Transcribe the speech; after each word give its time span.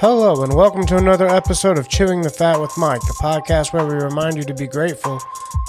Hello, 0.00 0.42
and 0.42 0.54
welcome 0.54 0.86
to 0.86 0.96
another 0.96 1.28
episode 1.28 1.76
of 1.76 1.86
Chewing 1.86 2.22
the 2.22 2.30
Fat 2.30 2.58
with 2.58 2.74
Mike, 2.78 3.02
the 3.02 3.12
podcast 3.20 3.74
where 3.74 3.84
we 3.84 4.02
remind 4.02 4.34
you 4.34 4.44
to 4.44 4.54
be 4.54 4.66
grateful 4.66 5.20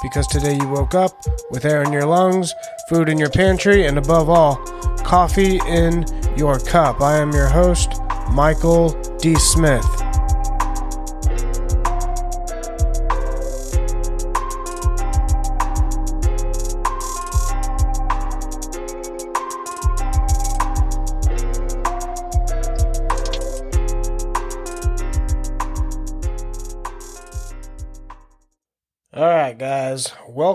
because 0.02 0.25
today 0.25 0.55
you 0.55 0.70
woke 0.70 0.95
up 0.95 1.21
with 1.50 1.66
air 1.66 1.84
in 1.84 1.91
your 1.91 2.05
lungs, 2.05 2.54
food 2.88 3.09
in 3.09 3.17
your 3.17 3.30
pantry, 3.30 3.86
and 3.88 3.98
above 3.98 4.30
all, 4.30 4.55
coffee 5.04 5.59
in 5.67 6.05
your 6.38 6.59
cup. 6.59 7.02
I 7.02 7.17
am 7.17 7.34
your 7.34 7.49
host, 7.49 8.02
Michael 8.31 8.91
D. 9.17 9.36
Smith. 9.36 10.00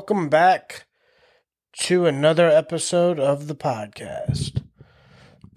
Welcome 0.09 0.28
back 0.28 0.87
to 1.73 2.06
another 2.06 2.48
episode 2.48 3.19
of 3.19 3.48
the 3.48 3.56
podcast. 3.56 4.62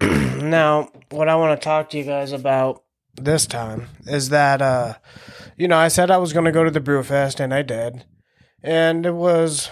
now, 0.00 0.88
what 1.10 1.28
I 1.28 1.36
want 1.36 1.60
to 1.60 1.64
talk 1.64 1.88
to 1.90 1.98
you 1.98 2.02
guys 2.02 2.32
about 2.32 2.82
this 3.14 3.46
time 3.46 3.86
is 4.06 4.30
that, 4.30 4.60
uh, 4.60 4.94
you 5.56 5.68
know, 5.68 5.76
I 5.76 5.86
said 5.86 6.10
I 6.10 6.16
was 6.16 6.32
going 6.32 6.46
to 6.46 6.50
go 6.50 6.64
to 6.64 6.70
the 6.72 6.80
Brewfest, 6.80 7.38
and 7.38 7.54
I 7.54 7.62
did, 7.62 8.04
and 8.60 9.06
it 9.06 9.14
was 9.14 9.70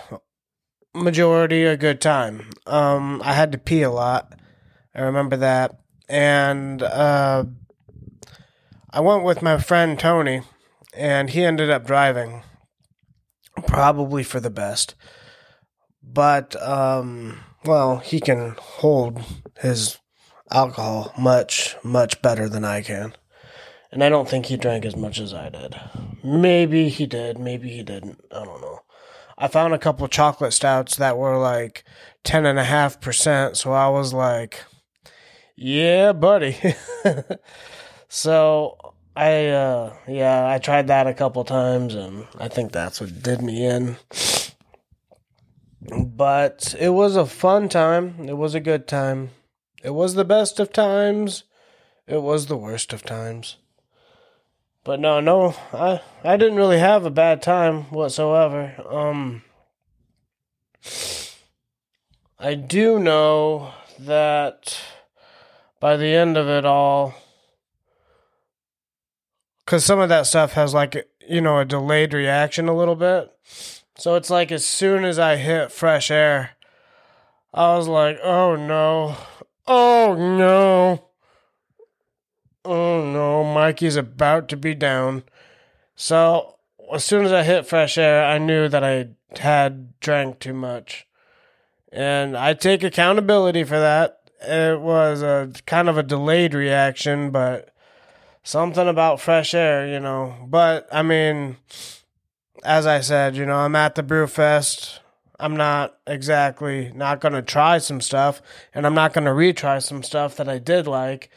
majority 0.94 1.64
a 1.64 1.77
good 1.77 2.00
time. 2.00 2.48
Um, 2.64 3.20
I 3.25 3.33
had 3.33 3.50
to 3.50 3.58
pee 3.58 3.83
a 3.83 3.91
lot. 3.91 4.33
I 4.94 5.00
remember 5.00 5.36
that, 5.38 5.81
and 6.08 6.84
uh, 6.84 7.47
I 8.91 9.00
went 9.00 9.25
with 9.25 9.42
my 9.42 9.58
friend 9.58 9.98
Tony, 9.98 10.42
and 10.94 11.31
he 11.31 11.42
ended 11.42 11.69
up 11.69 11.84
driving 11.84 12.44
probably 13.62 14.23
for 14.23 14.41
the 14.41 14.51
best. 14.51 14.95
But 16.03 16.61
um 16.62 17.41
well, 17.65 17.98
he 17.98 18.20
can 18.20 18.55
hold 18.59 19.20
his 19.61 19.98
alcohol 20.50 21.12
much 21.19 21.77
much 21.83 22.23
better 22.23 22.48
than 22.48 22.65
I 22.65 22.83
can. 22.83 23.15
And 23.91 24.05
I 24.05 24.09
don't 24.09 24.28
think 24.28 24.47
he 24.47 24.56
drank 24.56 24.84
as 24.84 24.97
much 24.97 25.19
as 25.19 25.33
I 25.33 25.48
did. 25.48 25.75
Maybe 26.23 26.89
he 26.89 27.06
did, 27.06 27.39
maybe 27.39 27.70
he 27.70 27.83
didn't. 27.83 28.23
I 28.31 28.45
don't 28.45 28.61
know. 28.61 28.81
I 29.39 29.48
found 29.48 29.72
a 29.72 29.78
couple 29.78 30.06
chocolate 30.09 30.53
stouts 30.53 30.97
that 30.97 31.17
were 31.17 31.39
like 31.39 31.84
ten 32.25 32.45
and 32.45 32.59
a 32.59 32.65
half 32.65 33.00
percent, 33.00 33.56
so 33.56 33.72
I 33.72 33.89
was 33.89 34.12
like, 34.12 34.65
Yeah, 35.56 36.12
buddy. 36.12 36.56
so 38.09 38.88
I 39.19 39.48
uh 39.48 39.94
yeah, 40.06 40.48
I 40.48 40.58
tried 40.58 40.86
that 40.86 41.08
a 41.08 41.12
couple 41.12 41.42
times 41.42 41.92
and 41.97 42.28
I 42.38 42.47
think 42.47 42.70
that's 42.70 43.00
what 43.00 43.20
did 43.20 43.42
me 43.42 43.66
in. 43.66 43.97
But 45.91 46.77
it 46.78 46.91
was 46.91 47.16
a 47.16 47.27
fun 47.27 47.69
time. 47.69 48.28
It 48.28 48.36
was 48.36 48.55
a 48.55 48.60
good 48.60 48.86
time. 48.86 49.30
It 49.83 49.91
was 49.91 50.14
the 50.14 50.25
best 50.25 50.60
of 50.60 50.72
times. 50.72 51.42
It 52.06 52.22
was 52.22 52.47
the 52.47 52.56
worst 52.56 52.92
of 52.92 53.02
times. 53.02 53.56
But 54.84 55.00
no, 55.00 55.19
no, 55.19 55.56
I 55.72 56.00
I 56.22 56.37
didn't 56.37 56.54
really 56.62 56.78
have 56.78 57.04
a 57.04 57.10
bad 57.10 57.43
time 57.43 57.91
whatsoever. 57.91 58.76
Um 58.88 59.43
I 62.38 62.54
do 62.54 63.00
know 63.00 63.72
that 63.98 64.81
by 65.81 65.97
the 65.97 66.14
end 66.14 66.37
of 66.37 66.47
it 66.47 66.64
all 66.64 67.14
because 69.69 69.84
some 69.84 70.01
of 70.01 70.09
that 70.09 70.27
stuff 70.27 70.55
has 70.55 70.73
like 70.73 71.06
you 71.29 71.43
know 71.43 71.59
a 71.59 71.65
delayed 71.67 72.15
reaction 72.15 72.71
a 72.71 72.75
little 72.75 72.97
bit. 72.97 73.31
So 73.99 74.15
it's 74.15 74.31
like 74.31 74.51
as 74.51 74.65
soon 74.65 75.05
as 75.05 75.19
i 75.19 75.37
hit 75.37 75.71
fresh 75.71 76.11
air 76.11 76.53
i 77.53 77.77
was 77.77 77.87
like 77.87 78.19
oh 78.23 78.56
no. 78.56 79.15
Oh 79.67 80.15
no. 80.15 81.09
Oh 82.65 83.12
no. 83.12 83.45
Mikey's 83.45 83.97
about 83.97 84.49
to 84.49 84.56
be 84.56 84.75
down. 84.75 85.25
So 85.95 86.56
as 86.91 87.05
soon 87.05 87.27
as 87.27 87.33
i 87.33 87.43
hit 87.43 87.67
fresh 87.67 87.99
air 87.99 88.25
i 88.25 88.39
knew 88.39 88.71
that 88.71 88.83
i 88.83 89.09
had 89.39 90.00
drank 90.00 90.39
too 90.39 90.55
much. 90.55 91.06
And 91.93 92.39
i 92.39 92.55
take 92.55 92.83
accountability 92.83 93.65
for 93.65 93.79
that. 93.79 94.31
It 94.41 94.81
was 94.81 95.21
a 95.21 95.53
kind 95.67 95.91
of 95.91 95.99
a 95.99 96.03
delayed 96.03 96.55
reaction 96.55 97.31
but 97.31 97.75
something 98.48 98.88
about 98.88 99.20
fresh 99.20 99.53
air, 99.53 99.86
you 99.86 100.00
know. 100.00 100.34
But 100.47 100.88
I 100.91 101.03
mean, 101.03 101.59
as 102.64 102.86
I 102.86 103.00
said, 103.00 103.36
you 103.36 103.44
know, 103.44 103.56
I'm 103.56 103.76
at 103.76 103.94
the 103.94 104.03
brew 104.03 104.26
fest. 104.26 105.00
I'm 105.38 105.54
not 105.54 105.98
exactly 106.06 106.91
not 106.94 107.20
going 107.20 107.34
to 107.34 107.42
try 107.42 107.76
some 107.76 108.00
stuff 108.00 108.41
and 108.75 108.87
I'm 108.87 108.94
not 108.94 109.12
going 109.12 109.26
to 109.26 109.32
retry 109.32 109.82
some 109.82 110.03
stuff 110.03 110.34
that 110.37 110.48
I 110.48 110.58
did 110.58 110.87
like. 110.87 111.31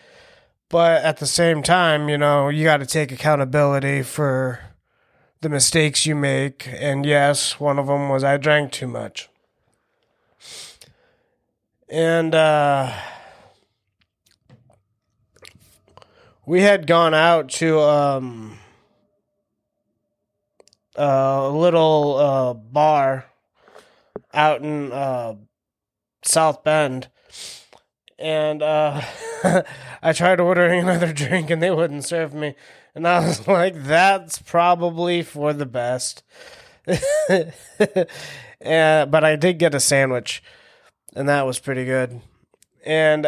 But 0.70 1.04
at 1.04 1.18
the 1.18 1.28
same 1.28 1.62
time, 1.62 2.08
you 2.08 2.18
know, 2.18 2.48
you 2.48 2.64
got 2.64 2.78
to 2.78 2.86
take 2.86 3.12
accountability 3.12 4.04
for 4.04 4.62
the 5.42 5.50
mistakes 5.50 6.06
you 6.06 6.16
make. 6.16 6.68
And 6.72 7.06
yes, 7.06 7.60
one 7.60 7.78
of 7.78 7.88
them 7.88 8.08
was 8.08 8.24
I 8.24 8.38
drank 8.38 8.72
too 8.72 8.88
much. 8.88 9.28
And 11.90 12.34
uh 12.34 12.94
we 16.46 16.62
had 16.62 16.88
gone 16.88 17.14
out 17.14 17.50
to 17.50 17.80
um, 17.80 18.58
a 20.96 21.50
little 21.50 22.18
uh, 22.18 22.54
bar 22.54 23.26
out 24.34 24.62
in 24.62 24.92
uh, 24.92 25.36
South 26.24 26.64
Bend, 26.64 27.10
and 28.18 28.64
uh, 28.64 29.02
I 30.02 30.14
tried 30.14 30.40
ordering 30.40 30.82
another 30.82 31.14
drink 31.14 31.50
and 31.50 31.62
they 31.62 31.72
wouldn't 31.72 32.06
serve 32.06 32.34
me, 32.34 32.56
and 32.96 33.08
I 33.08 33.20
was 33.26 33.48
like, 33.48 33.76
"That's 33.84 34.40
probably 34.40 35.22
for 35.22 35.54
the 35.54 35.66
best." 35.66 36.24
but 36.88 37.54
I 39.24 39.36
did 39.36 39.60
get 39.60 39.76
a 39.76 39.80
sandwich, 39.80 40.44
and 41.16 41.30
that 41.30 41.46
was 41.46 41.60
pretty 41.60 41.86
good, 41.86 42.22
and. 42.84 43.26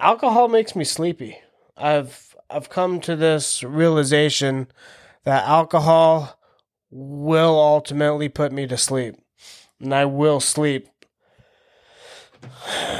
Alcohol 0.00 0.48
makes 0.48 0.74
me 0.74 0.84
sleepy. 0.84 1.38
I've 1.76 2.34
I've 2.48 2.68
come 2.68 3.00
to 3.02 3.14
this 3.14 3.62
realization 3.62 4.68
that 5.24 5.46
alcohol 5.46 6.38
will 6.90 7.58
ultimately 7.58 8.28
put 8.28 8.50
me 8.52 8.66
to 8.66 8.76
sleep. 8.76 9.16
And 9.78 9.94
I 9.94 10.04
will 10.04 10.40
sleep 10.40 10.88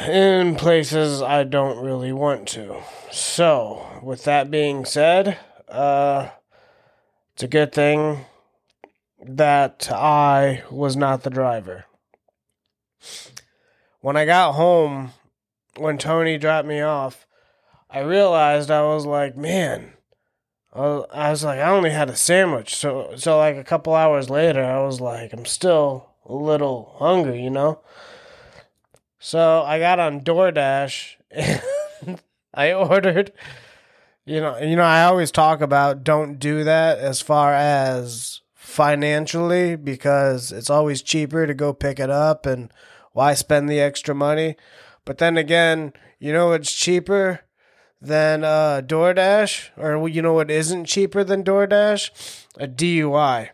in 0.09 0.55
places 0.57 1.21
I 1.21 1.45
don't 1.45 1.85
really 1.85 2.13
want 2.13 2.47
to. 2.49 2.83
So, 3.11 4.01
with 4.03 4.25
that 4.25 4.51
being 4.51 4.85
said, 4.85 5.39
uh 5.69 6.31
it's 7.35 7.43
a 7.43 7.49
good 7.49 7.73
thing 7.73 8.27
that 9.27 9.91
I 9.91 10.63
was 10.71 10.97
not 10.97 11.23
the 11.23 11.31
driver. 11.31 11.87
When 14.01 14.17
I 14.17 14.25
got 14.25 14.53
home 14.53 15.13
when 15.81 15.99
Tony 15.99 16.39
dropped 16.39 16.69
me 16.69 16.81
off, 16.81 17.27
I 17.89 18.01
realized 18.01 18.71
I 18.71 18.83
was 18.83 19.07
like, 19.07 19.37
man, 19.37 19.93
I 20.73 21.31
was 21.31 21.43
like, 21.43 21.59
I 21.59 21.71
only 21.71 21.91
had 21.91 22.09
a 22.09 22.17
sandwich. 22.17 22.77
So, 22.77 23.15
so 23.17 23.39
like 23.39 23.57
a 23.57 23.65
couple 23.65 23.95
hours 23.95 24.31
later, 24.31 24.63
I 24.65 24.81
was 24.85 25.01
like, 25.01 25.33
I'm 25.33 25.45
still 25.45 26.11
a 26.25 26.35
little 26.35 26.95
hungry, 26.99 27.43
you 27.43 27.51
know? 27.51 27.81
So 29.19 29.63
I 29.63 29.79
got 29.79 29.99
on 29.99 30.21
DoorDash 30.21 31.17
and 31.31 32.21
I 32.55 32.73
ordered, 32.73 33.33
you 34.25 34.41
know, 34.41 34.59
you 34.59 34.77
know, 34.77 34.83
I 34.83 35.05
always 35.05 35.31
talk 35.31 35.61
about 35.61 36.05
don't 36.05 36.39
do 36.39 36.65
that 36.65 36.99
as 36.99 37.21
far 37.21 37.53
as 37.53 38.41
financially 38.55 39.75
because 39.75 40.53
it's 40.53 40.71
always 40.71 41.03
cheaper 41.03 41.47
to 41.47 41.55
go 41.55 41.73
pick 41.73 41.99
it 41.99 42.11
up 42.11 42.47
and 42.47 42.73
why 43.13 43.35
spend 43.35 43.69
the 43.69 43.81
extra 43.81 44.15
money? 44.15 44.57
But 45.11 45.19
then 45.19 45.37
again, 45.37 45.93
you 46.21 46.33
know 46.33 46.51
what's 46.51 46.73
cheaper 46.73 47.41
than 48.01 48.45
uh, 48.45 48.81
DoorDash, 48.87 49.71
or 49.77 50.09
you 50.09 50.23
know 50.23 50.35
what 50.35 50.53
isn't 50.53 50.85
cheaper 50.85 51.25
than 51.25 51.43
DoorDash? 51.43 52.47
A 52.59 52.69
DUI. 52.69 53.49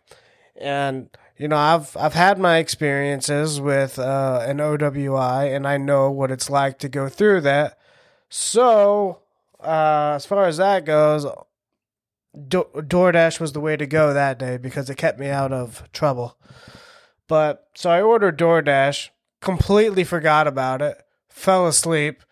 And 0.60 1.08
you 1.38 1.48
know, 1.48 1.56
I've 1.56 1.96
I've 1.96 2.12
had 2.12 2.38
my 2.38 2.58
experiences 2.58 3.58
with 3.58 3.98
uh, 3.98 4.44
an 4.46 4.58
OWI, 4.58 5.56
and 5.56 5.66
I 5.66 5.78
know 5.78 6.10
what 6.10 6.30
it's 6.30 6.50
like 6.50 6.78
to 6.80 6.90
go 6.90 7.08
through 7.08 7.40
that. 7.40 7.78
So, 8.28 9.22
uh, 9.58 10.12
as 10.16 10.26
far 10.26 10.44
as 10.44 10.58
that 10.58 10.84
goes, 10.84 11.24
Do- 12.34 12.68
DoorDash 12.74 13.40
was 13.40 13.54
the 13.54 13.60
way 13.60 13.78
to 13.78 13.86
go 13.86 14.12
that 14.12 14.38
day 14.38 14.58
because 14.58 14.90
it 14.90 14.98
kept 14.98 15.18
me 15.18 15.30
out 15.30 15.54
of 15.54 15.90
trouble. 15.94 16.36
But 17.28 17.70
so 17.74 17.88
I 17.88 18.02
ordered 18.02 18.38
DoorDash, 18.38 19.08
completely 19.40 20.04
forgot 20.04 20.46
about 20.46 20.82
it 20.82 21.02
fell 21.36 21.66
asleep, 21.66 22.22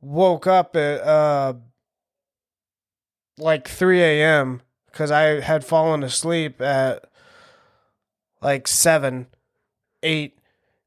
woke 0.00 0.46
up 0.46 0.74
at 0.74 1.00
uh 1.00 1.54
like 3.38 3.68
3 3.68 4.02
a.m. 4.02 4.60
because 4.86 5.10
I 5.10 5.40
had 5.40 5.64
fallen 5.64 6.02
asleep 6.02 6.60
at 6.60 7.04
like 8.42 8.66
7, 8.66 9.28
8 10.02 10.38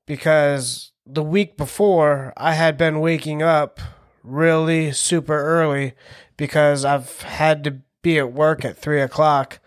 because 0.06 0.92
the 1.06 1.24
week 1.24 1.58
before 1.58 2.34
I 2.38 2.54
had 2.54 2.78
been 2.78 3.00
waking 3.00 3.42
up 3.42 3.80
really 4.24 4.92
super 4.92 5.40
early 5.40 5.94
because 6.38 6.86
I've 6.86 7.22
had 7.22 7.64
to 7.64 7.80
be 8.02 8.20
at 8.20 8.34
work 8.34 8.66
at 8.66 8.78
3 8.78 9.02
o'clock 9.02 9.60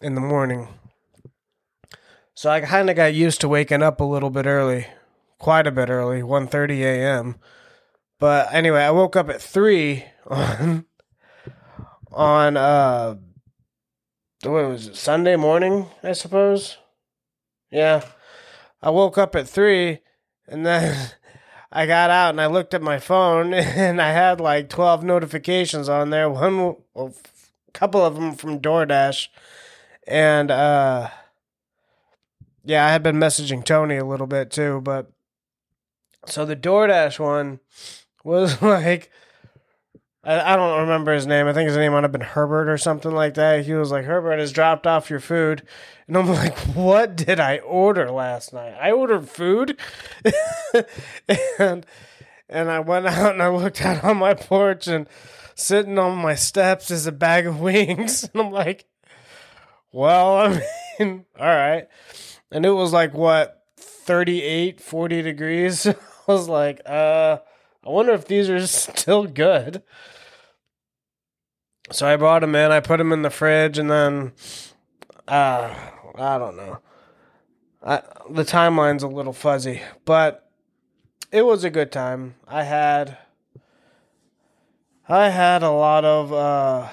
in 0.00 0.14
the 0.14 0.20
morning. 0.20 0.68
So 2.34 2.50
I 2.50 2.60
kind 2.60 2.90
of 2.90 2.96
got 2.96 3.14
used 3.14 3.40
to 3.40 3.48
waking 3.48 3.82
up 3.82 4.00
a 4.00 4.04
little 4.04 4.30
bit 4.30 4.46
early, 4.46 4.86
quite 5.38 5.66
a 5.66 5.72
bit 5.72 5.90
early, 5.90 6.22
1:30 6.22 6.80
a.m. 6.80 7.36
But 8.18 8.52
anyway, 8.52 8.82
I 8.82 8.90
woke 8.90 9.16
up 9.16 9.28
at 9.28 9.42
3 9.42 10.04
on 10.26 10.86
on 12.12 12.56
uh 12.56 13.16
what 14.44 14.68
was 14.68 14.88
it? 14.88 14.96
Sunday 14.96 15.36
morning, 15.36 15.86
I 16.02 16.12
suppose. 16.12 16.78
Yeah. 17.70 18.02
I 18.82 18.90
woke 18.90 19.18
up 19.18 19.34
at 19.34 19.48
3 19.48 20.00
and 20.48 20.64
then 20.64 21.10
I 21.72 21.86
got 21.86 22.10
out 22.10 22.30
and 22.30 22.40
I 22.40 22.46
looked 22.46 22.74
at 22.74 22.82
my 22.82 22.98
phone 22.98 23.52
and 23.54 24.00
I 24.00 24.12
had 24.12 24.40
like 24.40 24.68
12 24.68 25.02
notifications 25.02 25.88
on 25.88 26.10
there. 26.10 26.30
One 26.30 26.76
a 26.94 27.10
couple 27.72 28.04
of 28.04 28.14
them 28.14 28.34
from 28.34 28.60
DoorDash 28.60 29.28
and 30.06 30.50
uh 30.50 31.10
yeah, 32.66 32.86
I 32.86 32.92
had 32.92 33.02
been 33.02 33.16
messaging 33.16 33.64
Tony 33.64 33.96
a 33.96 34.06
little 34.06 34.26
bit 34.26 34.50
too, 34.50 34.80
but 34.82 35.10
so 36.26 36.44
the 36.44 36.56
DoorDash 36.56 37.18
one 37.18 37.60
was 38.22 38.60
like 38.62 39.10
I, 40.22 40.54
I 40.54 40.56
don't 40.56 40.80
remember 40.80 41.12
his 41.12 41.26
name. 41.26 41.46
I 41.46 41.52
think 41.52 41.68
his 41.68 41.76
name 41.76 41.92
might 41.92 42.02
have 42.02 42.12
been 42.12 42.20
Herbert 42.22 42.68
or 42.68 42.78
something 42.78 43.12
like 43.12 43.34
that. 43.34 43.66
He 43.66 43.74
was 43.74 43.90
like, 43.90 44.04
Herbert 44.04 44.38
has 44.38 44.52
dropped 44.52 44.86
off 44.86 45.10
your 45.10 45.20
food. 45.20 45.62
And 46.06 46.16
I'm 46.16 46.28
like, 46.30 46.56
what 46.58 47.16
did 47.16 47.40
I 47.40 47.58
order 47.58 48.10
last 48.10 48.52
night? 48.52 48.74
I 48.80 48.90
ordered 48.90 49.28
food. 49.28 49.78
and 51.58 51.86
and 52.48 52.70
I 52.70 52.80
went 52.80 53.06
out 53.06 53.32
and 53.32 53.42
I 53.42 53.48
looked 53.48 53.82
out 53.82 54.04
on 54.04 54.16
my 54.16 54.34
porch 54.34 54.86
and 54.86 55.08
sitting 55.54 55.98
on 55.98 56.16
my 56.18 56.34
steps 56.34 56.90
is 56.90 57.06
a 57.06 57.12
bag 57.12 57.46
of 57.46 57.60
wings. 57.60 58.28
And 58.32 58.42
I'm 58.42 58.50
like, 58.50 58.86
well, 59.92 60.36
I 60.36 60.62
mean, 60.98 61.24
all 61.38 61.46
right 61.46 61.88
and 62.54 62.64
it 62.64 62.70
was 62.70 62.92
like 62.92 63.12
what 63.12 63.62
38 63.76 64.80
40 64.80 65.22
degrees 65.22 65.86
i 66.26 66.32
was 66.32 66.48
like 66.48 66.80
uh 66.86 67.38
i 67.84 67.88
wonder 67.88 68.12
if 68.12 68.26
these 68.26 68.48
are 68.50 68.66
still 68.66 69.26
good. 69.26 69.82
So 71.90 72.06
i 72.06 72.16
brought 72.16 72.40
them 72.40 72.54
in 72.54 72.70
i 72.70 72.80
put 72.80 72.98
them 72.98 73.12
in 73.12 73.22
the 73.22 73.30
fridge 73.30 73.78
and 73.78 73.90
then 73.90 74.32
uh 75.28 75.74
i 76.16 76.38
don't 76.38 76.56
know. 76.56 76.78
I, 77.82 78.02
the 78.30 78.44
timeline's 78.44 79.02
a 79.02 79.08
little 79.08 79.34
fuzzy 79.34 79.82
but 80.04 80.50
it 81.30 81.42
was 81.42 81.64
a 81.64 81.70
good 81.70 81.92
time. 81.92 82.36
I 82.48 82.62
had 82.64 83.18
i 85.08 85.28
had 85.28 85.62
a 85.62 85.70
lot 85.70 86.04
of 86.04 86.32
uh 86.32 86.88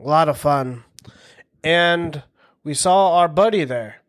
a 0.00 0.02
lot 0.02 0.28
of 0.28 0.38
fun. 0.38 0.84
And 1.64 2.22
we 2.62 2.74
saw 2.74 3.16
our 3.16 3.28
buddy 3.28 3.64
there 3.64 4.02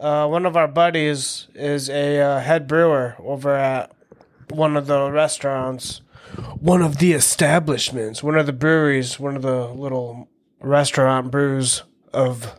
uh, 0.00 0.26
one 0.26 0.46
of 0.46 0.56
our 0.56 0.66
buddies 0.66 1.46
is 1.54 1.90
a 1.90 2.18
uh, 2.18 2.40
head 2.40 2.66
brewer 2.66 3.16
over 3.18 3.54
at 3.54 3.92
one 4.48 4.76
of 4.76 4.86
the 4.86 5.10
restaurants, 5.10 6.00
one 6.58 6.80
of 6.80 6.98
the 6.98 7.12
establishments, 7.12 8.22
one 8.22 8.36
of 8.36 8.46
the 8.46 8.52
breweries, 8.52 9.20
one 9.20 9.36
of 9.36 9.42
the 9.42 9.66
little 9.68 10.28
restaurant 10.60 11.30
brews 11.30 11.82
of 12.14 12.58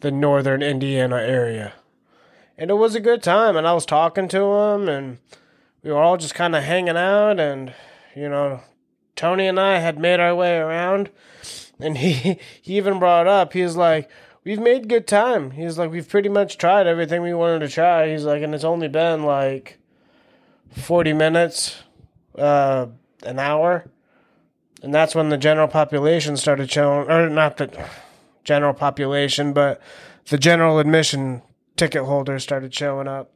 the 0.00 0.10
northern 0.10 0.60
Indiana 0.62 1.16
area. 1.16 1.72
And 2.58 2.70
it 2.70 2.74
was 2.74 2.94
a 2.94 3.00
good 3.00 3.22
time, 3.22 3.56
and 3.56 3.66
I 3.66 3.72
was 3.72 3.86
talking 3.86 4.28
to 4.28 4.42
him, 4.42 4.88
and 4.88 5.18
we 5.82 5.90
were 5.90 6.02
all 6.02 6.16
just 6.16 6.34
kind 6.34 6.56
of 6.56 6.64
hanging 6.64 6.96
out, 6.96 7.38
and 7.38 7.72
you 8.14 8.28
know, 8.28 8.60
Tony 9.14 9.46
and 9.46 9.58
I 9.58 9.78
had 9.78 9.98
made 9.98 10.18
our 10.18 10.34
way 10.34 10.56
around, 10.56 11.10
and 11.78 11.98
he 11.98 12.38
he 12.62 12.76
even 12.76 12.98
brought 12.98 13.28
up, 13.28 13.52
he's 13.52 13.76
like, 13.76 14.10
we've 14.44 14.60
made 14.60 14.88
good 14.88 15.06
time. 15.06 15.52
He's 15.52 15.78
like, 15.78 15.90
we've 15.90 16.08
pretty 16.08 16.28
much 16.28 16.58
tried 16.58 16.86
everything 16.86 17.22
we 17.22 17.34
wanted 17.34 17.60
to 17.60 17.68
try. 17.68 18.10
He's 18.10 18.24
like, 18.24 18.42
and 18.42 18.54
it's 18.54 18.64
only 18.64 18.88
been 18.88 19.24
like 19.24 19.78
40 20.72 21.12
minutes, 21.14 21.82
uh, 22.36 22.86
an 23.24 23.38
hour. 23.38 23.86
And 24.82 24.92
that's 24.92 25.14
when 25.14 25.30
the 25.30 25.38
general 25.38 25.68
population 25.68 26.36
started 26.36 26.70
showing, 26.70 27.10
or 27.10 27.30
not 27.30 27.56
the 27.56 27.88
general 28.44 28.74
population, 28.74 29.54
but 29.54 29.80
the 30.28 30.36
general 30.36 30.78
admission 30.78 31.42
ticket 31.76 32.04
holders 32.04 32.42
started 32.42 32.74
showing 32.74 33.08
up. 33.08 33.30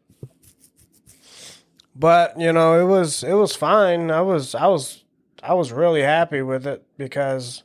But, 1.96 2.38
you 2.38 2.52
know, 2.52 2.78
it 2.78 2.84
was, 2.84 3.24
it 3.24 3.32
was 3.32 3.56
fine. 3.56 4.10
I 4.10 4.20
was, 4.20 4.54
I 4.54 4.66
was, 4.66 5.02
I 5.42 5.54
was 5.54 5.72
really 5.72 6.02
happy 6.02 6.42
with 6.42 6.66
it 6.66 6.86
because 6.96 7.64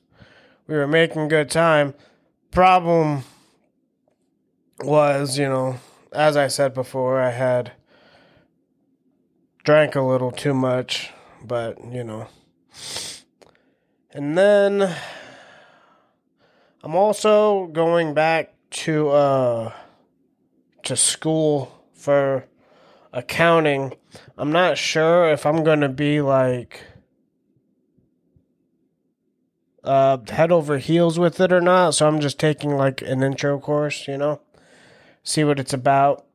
we 0.66 0.76
were 0.76 0.88
making 0.88 1.28
good 1.28 1.52
time. 1.52 1.94
Problem 2.50 3.24
was, 4.86 5.38
you 5.38 5.48
know, 5.48 5.80
as 6.12 6.38
I 6.38 6.48
said 6.48 6.74
before, 6.74 7.20
I 7.20 7.32
had 7.32 7.74
drank 9.64 9.96
a 9.96 10.02
little 10.02 10.32
too 10.32 10.54
much, 10.54 11.12
but, 11.44 11.84
you 11.92 12.04
know. 12.04 12.28
And 14.12 14.38
then 14.38 14.96
I'm 16.84 16.96
also 16.96 17.68
going 17.68 18.14
back 18.14 18.54
to 18.72 19.10
uh 19.10 19.74
to 20.84 20.96
school 20.96 21.84
for 21.94 22.46
accounting. 23.12 23.94
I'm 24.38 24.52
not 24.52 24.78
sure 24.78 25.30
if 25.30 25.46
I'm 25.46 25.64
going 25.64 25.82
to 25.82 25.90
be 25.90 26.22
like 26.22 26.82
uh 29.84 30.18
head 30.30 30.52
over 30.52 30.78
heels 30.78 31.18
with 31.18 31.40
it 31.40 31.54
or 31.54 31.62
not, 31.62 31.92
so 31.92 32.08
I'm 32.08 32.20
just 32.20 32.40
taking 32.40 32.76
like 32.76 33.02
an 33.02 33.24
intro 33.24 33.60
course, 33.60 34.08
you 34.08 34.18
know 34.18 34.42
see 35.24 35.44
what 35.44 35.60
it's 35.60 35.74
about. 35.74 36.26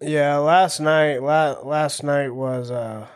Yeah, 0.00 0.36
last 0.36 0.80
night 0.80 1.22
la- 1.22 1.60
last 1.62 2.02
night 2.02 2.30
was 2.30 2.70
uh 2.70 3.06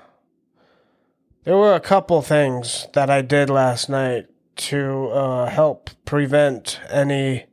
there 1.44 1.56
were 1.56 1.74
a 1.74 1.80
couple 1.80 2.20
things 2.20 2.88
that 2.92 3.08
I 3.08 3.22
did 3.22 3.48
last 3.48 3.88
night 3.88 4.26
to 4.56 5.08
uh, 5.08 5.46
help 5.46 5.88
prevent 6.04 6.78
any 6.90 7.46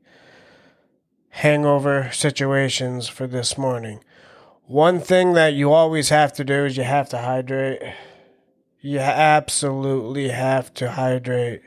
hangover 1.29 2.09
situations 2.11 3.07
for 3.07 3.25
this 3.27 3.57
morning. 3.57 4.03
One 4.65 4.99
thing 4.99 5.33
that 5.33 5.53
you 5.53 5.71
always 5.71 6.09
have 6.09 6.33
to 6.33 6.43
do 6.43 6.65
is 6.65 6.75
you 6.75 6.83
have 6.83 7.07
to 7.09 7.19
hydrate. 7.19 7.81
You 8.81 8.99
absolutely 8.99 10.29
have 10.29 10.73
to 10.73 10.91
hydrate. 10.91 11.61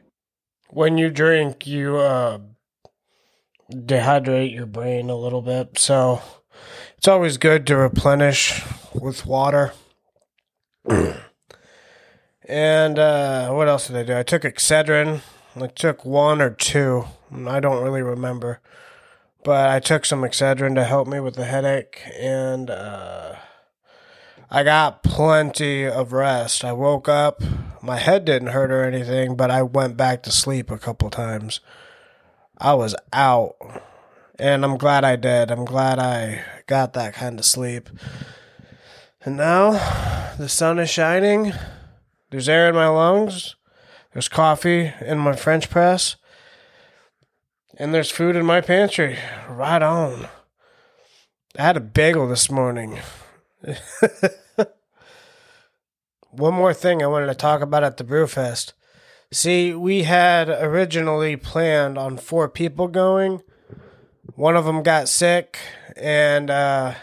When 0.68 0.98
you 0.98 1.08
drink, 1.10 1.66
you 1.66 1.96
uh, 1.96 2.40
dehydrate 3.70 4.54
your 4.54 4.66
brain 4.66 5.10
a 5.10 5.16
little 5.16 5.42
bit. 5.42 5.78
So 5.78 6.22
it's 6.96 7.08
always 7.08 7.36
good 7.36 7.66
to 7.66 7.76
replenish 7.76 8.62
with 8.94 9.26
water. 9.26 9.72
and 12.48 12.98
uh, 12.98 13.50
what 13.50 13.68
else 13.68 13.88
did 13.88 13.96
I 13.96 14.02
do? 14.02 14.16
I 14.16 14.22
took 14.22 14.42
Excedrin. 14.42 15.20
I 15.56 15.66
took 15.68 16.04
one 16.04 16.40
or 16.40 16.50
two. 16.50 17.04
I 17.46 17.60
don't 17.60 17.82
really 17.82 18.02
remember. 18.02 18.60
But 19.44 19.70
I 19.70 19.80
took 19.80 20.04
some 20.04 20.22
Excedrin 20.22 20.74
to 20.74 20.84
help 20.84 21.06
me 21.06 21.20
with 21.20 21.34
the 21.34 21.44
headache. 21.44 22.02
And 22.18 22.70
uh, 22.70 23.36
I 24.50 24.62
got 24.62 25.02
plenty 25.02 25.84
of 25.84 26.12
rest. 26.12 26.64
I 26.64 26.72
woke 26.72 27.08
up. 27.08 27.42
My 27.82 27.98
head 27.98 28.24
didn't 28.24 28.48
hurt 28.48 28.72
or 28.72 28.82
anything, 28.82 29.36
but 29.36 29.50
I 29.50 29.62
went 29.62 29.96
back 29.96 30.22
to 30.24 30.32
sleep 30.32 30.70
a 30.70 30.78
couple 30.78 31.10
times. 31.10 31.60
I 32.58 32.74
was 32.74 32.96
out. 33.12 33.56
And 34.38 34.64
I'm 34.64 34.76
glad 34.76 35.04
I 35.04 35.16
did. 35.16 35.50
I'm 35.50 35.64
glad 35.64 35.98
I 35.98 36.44
got 36.66 36.92
that 36.92 37.14
kind 37.14 37.38
of 37.38 37.44
sleep. 37.44 37.88
And 39.24 39.36
now 39.36 39.72
the 40.38 40.48
sun 40.48 40.78
is 40.78 40.90
shining. 40.90 41.52
There's 42.30 42.48
air 42.48 42.68
in 42.68 42.74
my 42.74 42.88
lungs. 42.88 43.56
There's 44.12 44.28
coffee 44.28 44.92
in 45.00 45.18
my 45.18 45.34
French 45.34 45.70
press. 45.70 46.16
And 47.76 47.94
there's 47.94 48.10
food 48.10 48.36
in 48.36 48.44
my 48.44 48.60
pantry. 48.60 49.18
Right 49.48 49.82
on. 49.82 50.28
I 51.58 51.62
had 51.62 51.76
a 51.76 51.80
bagel 51.80 52.28
this 52.28 52.50
morning. 52.50 52.98
One 56.30 56.54
more 56.54 56.74
thing 56.74 57.02
I 57.02 57.06
wanted 57.06 57.26
to 57.26 57.34
talk 57.34 57.60
about 57.60 57.84
at 57.84 57.96
the 57.96 58.04
Brewfest. 58.04 58.72
See, 59.30 59.74
we 59.74 60.04
had 60.04 60.48
originally 60.48 61.36
planned 61.36 61.98
on 61.98 62.16
four 62.16 62.48
people 62.48 62.88
going. 62.88 63.42
One 64.34 64.56
of 64.56 64.64
them 64.64 64.82
got 64.82 65.08
sick, 65.08 65.58
and 65.96 66.48
uh, 66.48 66.94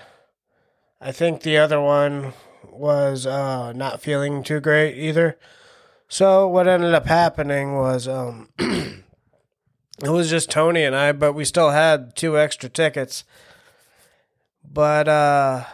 I 1.00 1.12
think 1.12 1.42
the 1.42 1.58
other 1.58 1.80
one 1.80 2.34
was 2.64 3.28
uh, 3.28 3.74
not 3.74 4.02
feeling 4.02 4.42
too 4.42 4.60
great 4.60 4.98
either. 4.98 5.38
So 6.08 6.48
what 6.48 6.68
ended 6.68 6.94
up 6.94 7.06
happening 7.06 7.76
was 7.76 8.08
um, 8.08 8.50
it 8.60 9.04
was 10.04 10.30
just 10.30 10.50
Tony 10.50 10.84
and 10.84 10.96
I, 10.96 11.12
but 11.12 11.34
we 11.34 11.46
still 11.46 11.72
had 11.72 12.16
two 12.16 12.40
extra 12.40 12.70
tickets. 12.70 13.24
But 14.64 15.08
uh, 15.08 15.66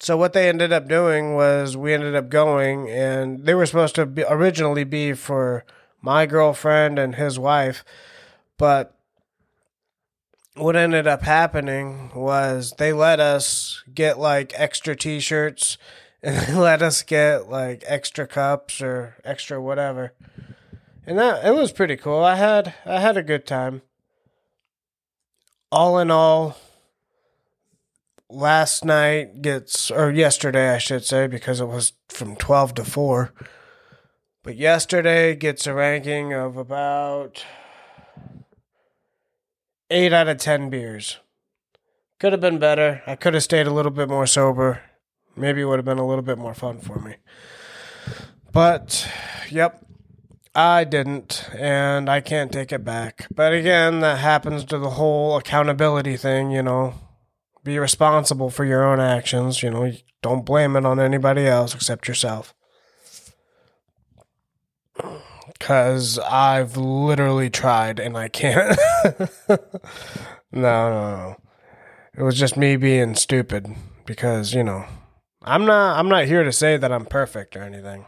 so 0.00 0.16
what 0.16 0.32
they 0.32 0.48
ended 0.48 0.72
up 0.72 0.88
doing 0.88 1.34
was 1.34 1.76
we 1.76 1.92
ended 1.92 2.14
up 2.14 2.28
going, 2.28 2.88
and 2.88 3.44
they 3.44 3.54
were 3.54 3.66
supposed 3.66 3.96
to 3.96 4.06
be, 4.06 4.24
originally 4.28 4.84
be 4.84 5.12
for 5.12 5.64
my 6.00 6.24
girlfriend 6.26 6.98
and 6.98 7.16
his 7.16 7.38
wife, 7.38 7.84
but 8.56 8.94
what 10.54 10.76
ended 10.76 11.06
up 11.06 11.22
happening 11.22 12.10
was 12.14 12.74
they 12.78 12.92
let 12.92 13.20
us 13.20 13.82
get 13.92 14.18
like 14.18 14.52
extra 14.56 14.96
t-shirts 14.96 15.78
and 16.22 16.36
they 16.36 16.54
let 16.54 16.82
us 16.82 17.02
get 17.02 17.48
like 17.48 17.84
extra 17.86 18.26
cups 18.26 18.82
or 18.82 19.16
extra 19.24 19.60
whatever. 19.60 20.12
And 21.06 21.18
that 21.18 21.44
it 21.44 21.54
was 21.54 21.72
pretty 21.72 21.96
cool. 21.96 22.22
I 22.22 22.34
had 22.34 22.74
i 22.84 23.00
had 23.00 23.16
a 23.16 23.22
good 23.22 23.46
time. 23.46 23.82
All 25.70 25.98
in 25.98 26.10
all 26.10 26.56
last 28.30 28.84
night 28.84 29.40
gets 29.40 29.90
or 29.90 30.10
yesterday 30.10 30.74
i 30.74 30.78
should 30.78 31.04
say 31.04 31.26
because 31.26 31.60
it 31.60 31.66
was 31.66 31.92
from 32.08 32.36
12 32.36 32.74
to 32.74 32.84
4 32.84 33.32
but 34.42 34.56
yesterday 34.56 35.34
gets 35.34 35.66
a 35.66 35.74
ranking 35.74 36.32
of 36.32 36.56
about 36.56 37.44
eight 39.90 40.12
out 40.12 40.28
of 40.28 40.38
ten 40.38 40.70
beers. 40.70 41.18
Could 42.20 42.32
have 42.32 42.40
been 42.40 42.58
better. 42.58 43.02
I 43.06 43.14
could 43.14 43.34
have 43.34 43.42
stayed 43.42 43.66
a 43.66 43.72
little 43.72 43.92
bit 43.92 44.08
more 44.08 44.26
sober. 44.26 44.82
Maybe 45.36 45.60
it 45.60 45.66
would 45.66 45.78
have 45.78 45.84
been 45.84 45.98
a 45.98 46.06
little 46.06 46.22
bit 46.22 46.38
more 46.38 46.54
fun 46.54 46.80
for 46.80 46.98
me. 46.98 47.16
But, 48.52 49.08
yep, 49.50 49.86
I 50.54 50.84
didn't, 50.84 51.48
and 51.54 52.08
I 52.08 52.20
can't 52.20 52.50
take 52.50 52.72
it 52.72 52.84
back. 52.84 53.28
But 53.32 53.52
again, 53.52 54.00
that 54.00 54.18
happens 54.18 54.64
to 54.64 54.78
the 54.78 54.90
whole 54.90 55.36
accountability 55.36 56.16
thing, 56.16 56.50
you 56.50 56.62
know. 56.62 56.94
Be 57.68 57.78
responsible 57.78 58.48
for 58.48 58.64
your 58.64 58.82
own 58.82 58.98
actions, 58.98 59.62
you 59.62 59.68
know. 59.68 59.92
Don't 60.22 60.46
blame 60.46 60.74
it 60.74 60.86
on 60.86 60.98
anybody 60.98 61.46
else 61.46 61.74
except 61.74 62.08
yourself 62.08 62.54
because 65.52 66.18
I've 66.20 66.78
literally 66.78 67.50
tried 67.50 68.00
and 68.00 68.16
I 68.16 68.28
can't. 68.28 68.74
no, 69.50 69.58
no, 70.50 70.90
no. 70.90 71.36
It 72.16 72.22
was 72.22 72.38
just 72.38 72.56
me 72.56 72.76
being 72.76 73.14
stupid 73.14 73.66
because 74.06 74.54
you 74.54 74.64
know 74.64 74.86
I'm 75.42 75.66
not. 75.66 75.98
I'm 75.98 76.08
not 76.08 76.24
here 76.24 76.44
to 76.44 76.52
say 76.52 76.78
that 76.78 76.90
I'm 76.90 77.04
perfect 77.04 77.54
or 77.54 77.60
anything. 77.60 78.06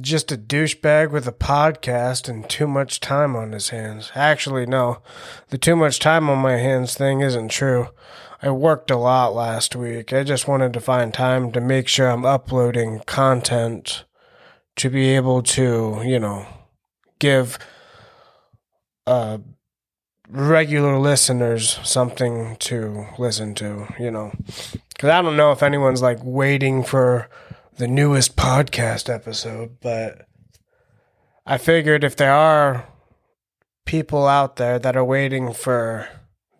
Just 0.00 0.32
a 0.32 0.38
douchebag 0.38 1.10
with 1.10 1.28
a 1.28 1.32
podcast 1.32 2.26
and 2.26 2.48
too 2.48 2.66
much 2.66 3.00
time 3.00 3.36
on 3.36 3.52
his 3.52 3.68
hands. 3.68 4.10
Actually, 4.14 4.64
no, 4.64 5.02
the 5.50 5.58
too 5.58 5.76
much 5.76 5.98
time 5.98 6.30
on 6.30 6.38
my 6.38 6.56
hands 6.56 6.94
thing 6.94 7.20
isn't 7.20 7.50
true. 7.50 7.88
I 8.40 8.50
worked 8.50 8.90
a 8.90 8.96
lot 8.96 9.34
last 9.34 9.76
week. 9.76 10.10
I 10.12 10.22
just 10.22 10.48
wanted 10.48 10.72
to 10.72 10.80
find 10.80 11.12
time 11.12 11.52
to 11.52 11.60
make 11.60 11.86
sure 11.86 12.08
I'm 12.08 12.24
uploading 12.24 13.00
content 13.00 14.04
to 14.76 14.88
be 14.88 15.10
able 15.10 15.42
to, 15.42 16.00
you 16.02 16.18
know, 16.18 16.46
give 17.18 17.58
uh, 19.06 19.38
regular 20.30 20.98
listeners 20.98 21.78
something 21.82 22.56
to 22.56 23.06
listen 23.18 23.54
to, 23.56 23.86
you 23.98 24.10
know. 24.10 24.32
Because 24.94 25.10
I 25.10 25.20
don't 25.20 25.36
know 25.36 25.52
if 25.52 25.62
anyone's 25.62 26.00
like 26.00 26.20
waiting 26.22 26.82
for 26.82 27.28
the 27.76 27.88
newest 27.88 28.36
podcast 28.36 29.12
episode, 29.12 29.78
but 29.80 30.26
I 31.44 31.58
figured 31.58 32.04
if 32.04 32.14
there 32.14 32.32
are 32.32 32.86
people 33.84 34.28
out 34.28 34.56
there 34.56 34.78
that 34.78 34.96
are 34.96 35.04
waiting 35.04 35.52
for 35.52 36.08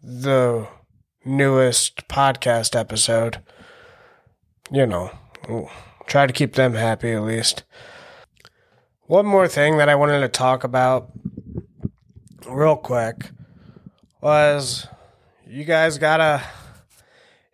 the 0.02 0.66
newest 1.24 2.08
podcast 2.08 2.78
episode, 2.78 3.40
you 4.72 4.86
know, 4.86 5.12
try 6.06 6.26
to 6.26 6.32
keep 6.32 6.54
them 6.54 6.74
happy 6.74 7.12
at 7.12 7.22
least. 7.22 7.62
One 9.06 9.26
more 9.26 9.46
thing 9.46 9.78
that 9.78 9.88
I 9.88 9.94
wanted 9.94 10.20
to 10.20 10.28
talk 10.28 10.64
about 10.64 11.12
real 12.48 12.76
quick 12.76 13.30
was 14.20 14.88
you 15.46 15.64
guys 15.64 15.98
gotta 15.98 16.42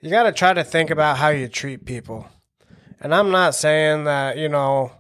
you 0.01 0.09
gotta 0.09 0.33
try 0.33 0.55
to 0.55 0.65
think 0.65 0.89
about 0.89 1.19
how 1.19 1.29
you 1.29 1.47
treat 1.47 1.85
people. 1.85 2.27
And 3.01 3.15
I'm 3.15 3.31
not 3.31 3.55
saying 3.55 4.05
that, 4.05 4.37
you 4.37 4.49
know, 4.49 4.93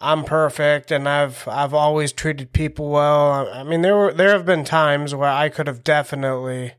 I'm 0.00 0.24
perfect 0.24 0.92
and 0.92 1.08
I've 1.08 1.46
I've 1.48 1.74
always 1.74 2.12
treated 2.12 2.52
people 2.52 2.88
well. 2.90 3.48
I 3.52 3.64
mean 3.64 3.82
there 3.82 3.96
were 3.96 4.12
there 4.12 4.30
have 4.30 4.46
been 4.46 4.64
times 4.64 5.14
where 5.14 5.28
I 5.28 5.48
could 5.48 5.66
have 5.66 5.82
definitely 5.82 6.74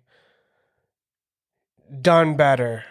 done 2.02 2.38
better. 2.38 2.86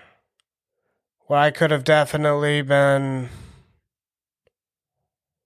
Where 1.27 1.39
I 1.39 1.51
could 1.51 1.71
have 1.71 1.85
definitely 1.85 2.61
been 2.63 3.31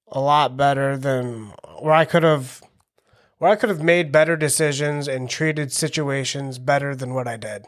a 0.09 0.21
lot 0.21 0.57
better 0.57 0.97
than 0.97 1.53
where 1.81 1.95
I 1.95 2.05
could 2.05 2.25
have 2.25 2.61
where 3.39 3.51
I 3.51 3.57
could 3.57 3.71
have 3.71 3.83
made 3.83 4.11
better 4.11 4.37
decisions 4.37 5.07
and 5.07 5.31
treated 5.31 5.73
situations 5.73 6.59
better 6.59 6.95
than 6.97 7.15
what 7.15 7.29
I 7.29 7.37
did. 7.37 7.67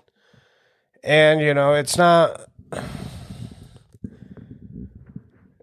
And 1.04 1.40
you 1.40 1.54
know, 1.54 1.74
it's 1.74 1.96
not 1.96 2.48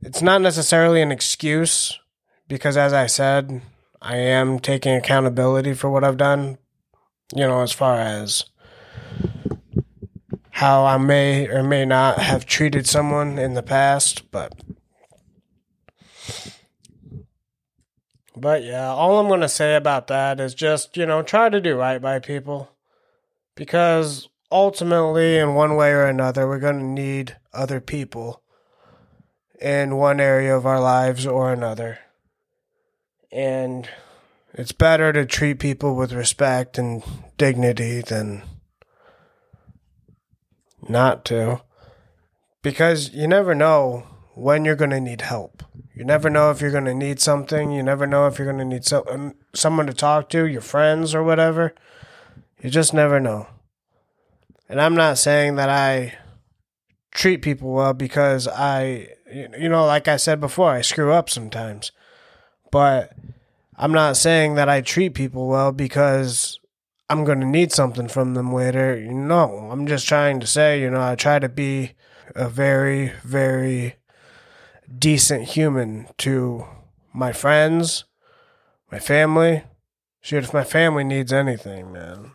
it's 0.02 0.22
not 0.22 0.42
necessarily 0.42 1.02
an 1.02 1.12
excuse 1.12 2.00
because 2.48 2.78
as 2.78 2.94
I 2.94 3.06
said, 3.08 3.62
I 4.02 4.18
am 4.18 4.60
taking 4.60 4.96
accountability 4.96 5.74
for 5.74 5.90
what 5.90 6.04
I've 6.04 6.18
done, 6.18 6.58
you 7.36 7.48
know, 7.48 7.62
as 7.62 7.72
far 7.72 8.00
as 8.00 8.46
how 10.50 10.86
I 10.86 10.98
may 10.98 11.48
or 11.48 11.64
may 11.64 11.86
not 11.86 12.20
have 12.20 12.46
treated 12.46 12.88
someone 12.88 13.38
in 13.38 13.54
the 13.54 13.64
past, 13.64 14.30
but 14.32 14.54
But 18.42 18.64
yeah, 18.64 18.88
all 18.88 19.20
I'm 19.20 19.28
going 19.28 19.42
to 19.42 19.50
say 19.50 19.76
about 19.76 20.08
that 20.08 20.40
is 20.40 20.56
just, 20.56 20.98
you 20.98 21.06
know, 21.06 21.22
try 21.22 21.50
to 21.50 21.62
do 21.62 21.76
right 21.76 22.02
by 22.02 22.18
people. 22.18 22.72
Because 23.54 24.30
ultimately, 24.52 25.38
in 25.38 25.54
one 25.54 25.76
way 25.76 25.92
or 25.92 26.06
another, 26.06 26.48
we're 26.48 26.58
going 26.58 26.80
to 26.80 26.86
need 26.86 27.38
other 27.54 27.80
people 27.80 28.42
in 29.62 29.96
one 29.96 30.20
area 30.20 30.56
of 30.56 30.66
our 30.66 30.80
lives 30.80 31.26
or 31.26 31.54
another. 31.54 32.00
And 33.32 33.88
it's 34.54 34.72
better 34.72 35.14
to 35.14 35.26
treat 35.26 35.60
people 35.60 35.96
with 35.96 36.12
respect 36.12 36.78
and 36.78 37.04
dignity 37.38 38.02
than 38.02 38.44
not 40.88 41.24
to. 41.26 41.62
Because 42.62 43.14
you 43.14 43.28
never 43.28 43.56
know 43.56 44.06
when 44.36 44.66
you're 44.66 44.76
going 44.76 44.92
to 44.92 45.00
need 45.00 45.22
help. 45.22 45.64
You 45.94 46.04
never 46.04 46.30
know 46.30 46.52
if 46.52 46.62
you're 46.62 46.72
going 46.72 46.86
to 46.86 46.94
need 46.94 47.20
something. 47.20 47.72
You 47.72 47.84
never 47.84 48.06
know 48.06 48.28
if 48.28 48.38
you're 48.38 48.52
going 48.52 48.60
to 48.60 48.66
need 48.66 48.86
so, 48.86 49.04
um, 49.10 49.36
someone 49.54 49.88
to 49.88 49.94
talk 49.94 50.30
to, 50.30 50.48
your 50.48 50.62
friends 50.62 51.16
or 51.16 51.24
whatever. 51.24 51.74
You 52.62 52.70
just 52.70 52.94
never 52.94 53.20
know. 53.20 53.48
And 54.70 54.80
I'm 54.80 54.96
not 54.96 55.18
saying 55.18 55.56
that 55.56 55.70
I 55.70 56.18
treat 57.12 57.42
people 57.42 57.72
well 57.72 57.94
because 57.94 58.48
I, 58.48 59.10
you 59.32 59.70
know, 59.70 59.86
like 59.86 60.08
I 60.08 60.18
said 60.18 60.40
before, 60.40 60.72
I 60.72 60.82
screw 60.82 61.12
up 61.12 61.30
sometimes. 61.30 61.92
But 62.72 63.14
I'm 63.76 63.92
not 63.92 64.18
saying 64.18 64.56
that 64.56 64.70
I 64.70 64.82
treat 64.82 65.14
people 65.14 65.48
well 65.48 65.72
because 65.72 66.60
I'm 67.10 67.26
going 67.26 67.42
to 67.42 67.46
need 67.46 67.72
something 67.72 68.08
from 68.08 68.34
them 68.34 68.54
later. 68.54 69.00
No, 69.02 69.70
I'm 69.72 69.88
just 69.88 70.08
trying 70.08 70.40
to 70.40 70.48
say, 70.48 70.82
you 70.82 70.90
know, 70.90 71.02
I 71.02 71.16
try 71.16 71.40
to 71.40 71.50
be 71.50 71.92
a 72.36 72.48
very, 72.48 73.12
very 73.24 73.96
decent 74.98 75.50
human 75.50 76.08
to 76.20 76.66
my 77.14 77.34
friends, 77.34 78.06
my 78.92 79.00
family. 79.00 79.64
Shit, 80.22 80.44
if 80.44 80.54
my 80.54 80.64
family 80.64 81.04
needs 81.04 81.34
anything, 81.34 81.92
man, 81.92 82.32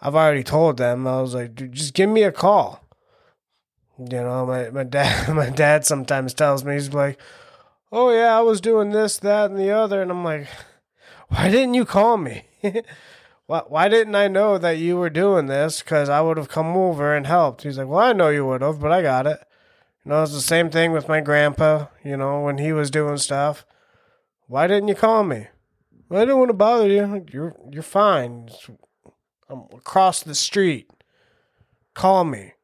I've 0.00 0.14
already 0.14 0.44
told 0.44 0.76
them. 0.76 1.06
I 1.06 1.20
was 1.20 1.34
like, 1.34 1.54
just 1.72 1.94
give 1.94 2.08
me 2.08 2.22
a 2.22 2.32
call. 2.32 2.82
You 4.00 4.22
know, 4.22 4.46
my, 4.46 4.70
my 4.70 4.84
dad 4.84 5.28
my 5.34 5.50
dad 5.50 5.84
sometimes 5.84 6.32
tells 6.32 6.64
me 6.64 6.74
he's 6.74 6.92
like, 6.92 7.20
Oh 7.92 8.10
yeah, 8.10 8.38
I 8.38 8.40
was 8.40 8.60
doing 8.60 8.90
this, 8.90 9.18
that, 9.18 9.50
and 9.50 9.58
the 9.58 9.70
other, 9.70 10.00
and 10.00 10.10
I'm 10.10 10.24
like, 10.24 10.48
Why 11.28 11.50
didn't 11.50 11.74
you 11.74 11.84
call 11.84 12.16
me? 12.16 12.44
why 13.46 13.62
why 13.68 13.88
didn't 13.88 14.14
I 14.14 14.28
know 14.28 14.56
that 14.56 14.78
you 14.78 14.96
were 14.96 15.10
doing 15.10 15.46
this? 15.46 15.80
Because 15.80 16.08
I 16.08 16.22
would 16.22 16.38
have 16.38 16.48
come 16.48 16.76
over 16.76 17.14
and 17.14 17.26
helped. 17.26 17.62
He's 17.62 17.76
like, 17.76 17.88
Well, 17.88 17.98
I 17.98 18.12
know 18.12 18.30
you 18.30 18.46
would 18.46 18.62
have, 18.62 18.80
but 18.80 18.90
I 18.90 19.02
got 19.02 19.26
it. 19.26 19.38
You 20.04 20.10
know, 20.10 20.22
it's 20.22 20.32
the 20.32 20.40
same 20.40 20.70
thing 20.70 20.92
with 20.92 21.08
my 21.08 21.20
grandpa, 21.20 21.86
you 22.02 22.16
know, 22.16 22.40
when 22.40 22.56
he 22.56 22.72
was 22.72 22.90
doing 22.90 23.18
stuff. 23.18 23.66
Why 24.46 24.66
didn't 24.66 24.88
you 24.88 24.94
call 24.94 25.24
me? 25.24 25.48
Well, 26.08 26.22
I 26.22 26.24
didn't 26.24 26.38
want 26.38 26.48
to 26.48 26.54
bother 26.54 26.88
you. 26.88 27.26
You're 27.30 27.54
you're 27.70 27.82
fine. 27.82 28.48
I'm 29.48 29.64
across 29.72 30.22
the 30.22 30.34
street. 30.34 30.90
Call 31.92 32.24
me. 32.24 32.54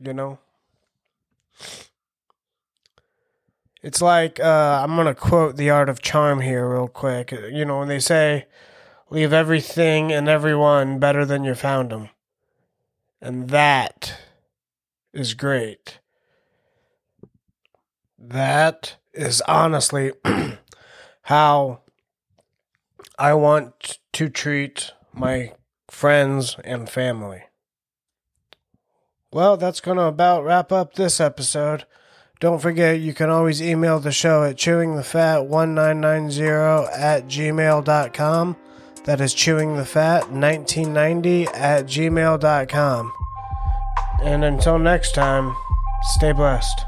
You 0.00 0.12
know? 0.12 0.38
It's 3.82 4.02
like 4.02 4.40
uh, 4.40 4.80
I'm 4.82 4.96
gonna 4.96 5.14
quote 5.14 5.56
the 5.56 5.70
art 5.70 5.88
of 5.88 6.02
charm 6.02 6.40
here 6.40 6.68
real 6.68 6.88
quick. 6.88 7.30
You 7.30 7.64
know 7.64 7.78
when 7.78 7.88
they 7.88 8.00
say, 8.00 8.46
"Leave 9.10 9.32
everything 9.32 10.12
and 10.12 10.28
everyone 10.28 10.98
better 10.98 11.24
than 11.24 11.44
you 11.44 11.54
found 11.54 11.90
them," 11.90 12.08
and 13.20 13.48
that 13.50 14.18
is 15.12 15.34
great. 15.34 16.00
That 18.18 18.96
is 19.12 19.40
honestly 19.42 20.12
how 21.22 21.82
I 23.18 23.34
want 23.34 23.98
to 24.14 24.28
treat 24.28 24.92
my 25.12 25.52
friends 25.88 26.56
and 26.64 26.90
family. 26.90 27.44
Well, 29.36 29.56
that's 29.58 29.80
going 29.80 29.98
to 29.98 30.04
about 30.04 30.44
wrap 30.44 30.72
up 30.72 30.94
this 30.94 31.20
episode. 31.20 31.84
Don't 32.40 32.58
forget, 32.58 33.00
you 33.00 33.12
can 33.12 33.28
always 33.28 33.60
email 33.60 34.00
the 34.00 34.10
show 34.10 34.44
at 34.44 34.56
chewingthefat1990 34.56 36.98
at 36.98 37.26
gmail.com. 37.26 38.56
That 39.04 39.20
is 39.20 39.34
chewingthefat1990 39.34 41.54
at 41.54 41.84
gmail.com. 41.84 43.12
And 44.22 44.42
until 44.42 44.78
next 44.78 45.12
time, 45.12 45.54
stay 46.14 46.32
blessed. 46.32 46.86